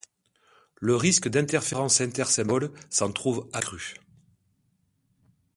Le 0.77 0.95
risque 0.95 1.27
d’interférence 1.29 2.01
inter-symbole 2.01 2.71
s'en 2.89 3.11
trouve 3.11 3.47
accru. 3.53 3.97